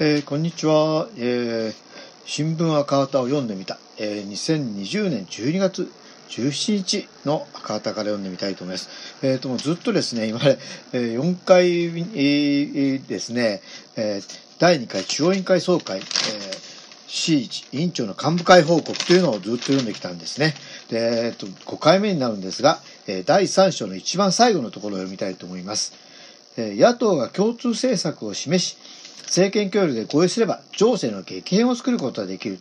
[0.00, 1.74] えー、こんにちは、えー、
[2.24, 5.90] 新聞赤旗を読んでみた、えー、2020年12月
[6.28, 8.88] 17日の赤旗から読んでみたいと思います。
[9.26, 10.58] えー、ともずっとですね、今まで、
[10.92, 13.60] えー、4回、えー、ですね、
[13.96, 16.68] えー、第2回中央委員会総会、えー
[17.10, 20.54] C 委員長の幹部会報告というのをずっと読んできたんですね。
[20.90, 25.94] で、えっと、5回目になるんですが、え第3章の一番最後のところを読みたいと思います。
[26.58, 28.76] え野党が共通政策を示し、
[29.28, 32.58] 政権協力で合意すれば情勢の激変を作ることができる。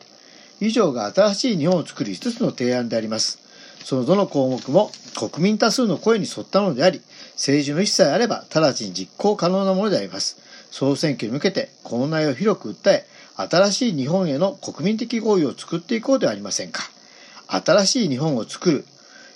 [0.59, 3.39] 以上が新しい日本を作る5つの提案であります。
[3.83, 7.01] そのどの項目も国民多数の声に沿ったのであり、
[7.33, 10.37] 政治の一切あれば直ちに実行可能なものであります。
[10.71, 13.05] 総選挙に向けてこの内容を広く訴え、
[13.37, 16.83] 新しい日本への国民的合意を作っていこうではありませんか。
[17.47, 18.85] 新しい日本を作る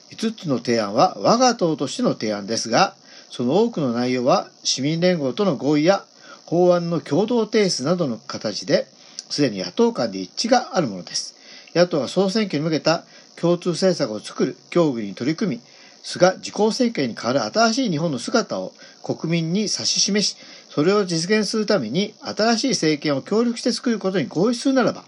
[0.10, 2.94] 5つの提案は我が党としての提案ですが、
[3.30, 6.04] その多くの内容は市民連合との合意や
[6.52, 8.86] 法案の共同提出などの形で、
[9.30, 11.34] すでに野党間で一致があるものです。
[11.74, 13.06] 野党は総選挙に向けた
[13.38, 15.62] 共通政策を作る協議に取り組み、
[16.04, 20.36] 菅自公政権に代わる新しい日本の姿を国民に指し示し、
[20.68, 25.06] それを実現するために新しい政権を協力して作ることに合意するならば、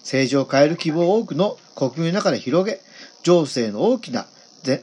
[0.00, 2.80] 政治を変える希望を多くの国民の中で広げ、
[3.22, 4.26] 情勢の大きな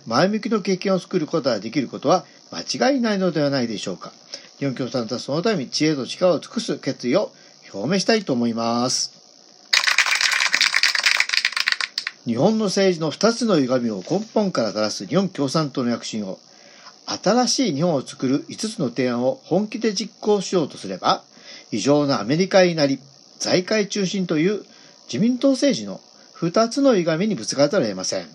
[0.07, 4.13] 前向きの経験を作ることができることは間違いないのではないでしょうか。
[4.61, 7.31] 日本共産党はそのために知恵と力を尽くす決意を
[7.73, 9.19] 表明したいと思います。
[12.27, 16.37] 日本の政治の2つの歪みを根本から正す日本共産党の躍進を、
[17.07, 21.23] 新しい日本を作る5つの提案を本気で実行しようとすれば、
[21.71, 22.99] 異常なアメリカになり、
[23.39, 24.63] 財界中心という
[25.07, 25.99] 自民党政治の
[26.35, 28.27] 2つの歪みにぶつかざるを得ません。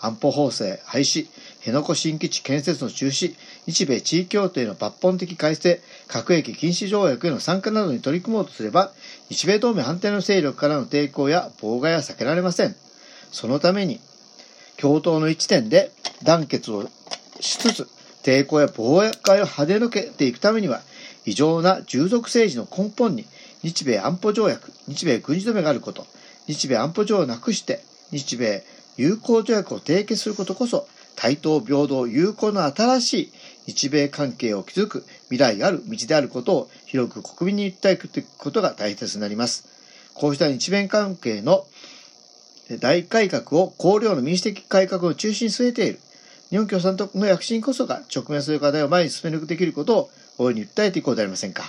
[0.00, 1.26] 安保法制廃止、
[1.60, 3.34] 辺野古新基地建設の中止、
[3.66, 8.92] 日米地位協定の抜本的改正、核兵器禁止条約への参加などに取り組もうとすれば、
[9.28, 12.76] 日米同盟反対の勢力からの抵抗や妨害は避けられません。
[13.32, 14.00] そのために、
[14.76, 15.90] 共闘の一点で
[16.22, 16.88] 団結を
[17.40, 17.88] しつつ、
[18.22, 20.82] 抵抗や妨害を跳ね抜けていくためには、
[21.24, 23.26] 異常な従属政治の根本に、
[23.62, 26.06] 日米安保条約、日米軍事同盟があること、
[26.46, 27.80] 日米安保条をなくして、
[28.12, 28.62] 日米
[28.96, 30.86] 友好条約を締結することこそ、
[31.16, 33.32] 対等平等友好の新しい
[33.66, 39.66] 日米関係を築く未来ある道であることを広く国民に訴えていくことが大切になります。
[40.14, 41.66] こうした日米関係の
[42.80, 46.00] 大改革を高量の民主的改革を中心に据えている
[46.50, 51.64] 日本共産党の躍進こそが直面する課題を前に進めるできることを大いに訴えていこうではありませんか。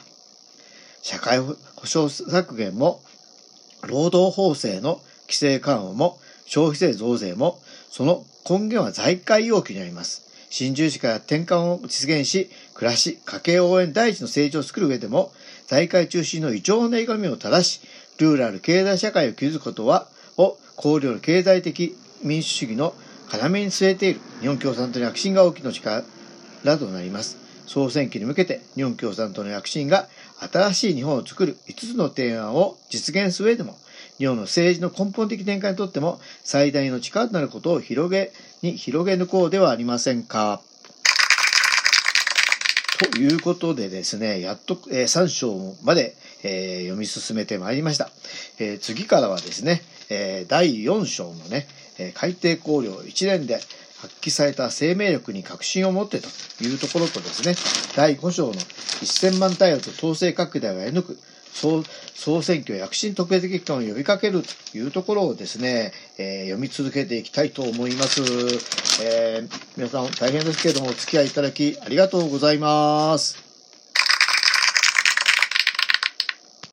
[1.02, 1.56] 社会保
[1.86, 3.02] 障削減も
[3.88, 7.60] 労働法制の規制緩和も消費税増税も
[7.92, 10.28] その根源は財界要求にあります。
[10.50, 15.32] 新十字から転換を実現し、暮らし、家計応援第一の政治を作る上でも、
[15.68, 17.82] 財界中心の異常な歪みを正し、
[18.18, 20.08] ルーラル経済社会を築くことは、
[20.38, 22.94] を考慮の経済的民主主義の
[23.34, 26.04] 要に据えている日本共産党の躍進が大きな力
[26.64, 27.38] となります。
[27.66, 30.08] 総選挙に向けて日本共産党の躍進が
[30.40, 33.78] 新しい日本を作る5つの提案を実現する上でも、
[34.18, 40.62] 日本の政治の根本的転換にとっても最大の力となることを広げに広げ抜こうではありませんか。
[42.98, 48.10] ということでですね、やっと、えー、3章まで、えー、読み進めてまいりました。
[48.60, 51.68] えー、次からはですね、えー、第4章のね、
[52.00, 53.60] えー、海底考慮1年で
[54.00, 56.28] 発揮された生命力に確信を持ってと
[56.64, 57.56] いうところとですね、
[57.96, 61.20] 第5章の1000万対応と統制拡大を得抜く
[61.54, 61.84] 総
[62.16, 68.22] 総選挙躍進特別期間を呼びかけるというところをですね、えー、読み続けていきたいと思います。
[69.04, 73.47] えー、皆さん大変ですけれどもお付き合いいただきありがとうございます。